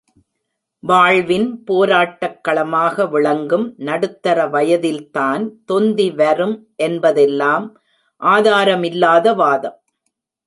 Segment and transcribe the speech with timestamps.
[0.83, 7.67] வாழ்வின் போராட்டக் களமாக விளங்கும் நடுத்தர வயதில் தான் தொந்தி வரும் என்பதெல்லாம்
[8.21, 9.77] ஆதாரமில்லாத வாதம்.